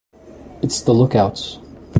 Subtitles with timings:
[0.63, 1.59] It's the Lookouts.